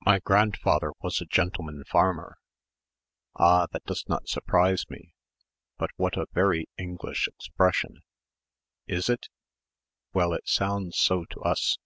[0.00, 2.38] "My grandfather was a gentleman farmer."
[3.36, 5.14] "Ah that does not surprise me
[5.78, 8.02] but what a very English expression!"
[8.88, 9.28] "Is it?"
[10.12, 11.78] "Well, it sounds so to us.